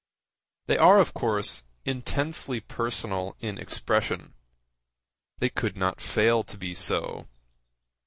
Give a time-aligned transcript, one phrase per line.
[0.65, 4.33] They are, of course, intensely personal in expression.
[5.37, 7.27] They could not fail to be so.